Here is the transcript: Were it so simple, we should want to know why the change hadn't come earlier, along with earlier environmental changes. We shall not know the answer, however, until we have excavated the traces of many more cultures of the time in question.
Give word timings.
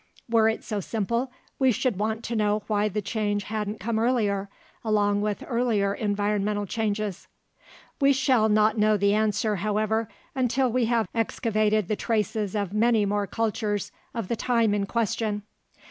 Were 0.27 0.49
it 0.49 0.63
so 0.63 0.79
simple, 0.79 1.31
we 1.59 1.71
should 1.71 1.99
want 1.99 2.23
to 2.23 2.35
know 2.35 2.63
why 2.65 2.89
the 2.89 3.03
change 3.03 3.43
hadn't 3.43 3.79
come 3.79 3.99
earlier, 3.99 4.49
along 4.83 5.21
with 5.21 5.43
earlier 5.47 5.93
environmental 5.93 6.65
changes. 6.65 7.27
We 7.99 8.11
shall 8.11 8.49
not 8.49 8.79
know 8.79 8.97
the 8.97 9.13
answer, 9.13 9.57
however, 9.57 10.09
until 10.33 10.71
we 10.71 10.85
have 10.85 11.07
excavated 11.13 11.87
the 11.87 11.95
traces 11.95 12.55
of 12.55 12.73
many 12.73 13.05
more 13.05 13.27
cultures 13.27 13.91
of 14.15 14.27
the 14.27 14.35
time 14.35 14.73
in 14.73 14.87
question. 14.87 15.43